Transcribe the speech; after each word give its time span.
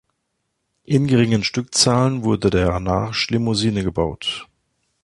In 0.83 1.05
geringen 1.05 1.43
Stückzahlen 1.43 2.23
wurde 2.23 2.49
der 2.49 2.73
Arnage 2.73 3.27
Limousine 3.29 3.83
gebaut. 3.83 4.47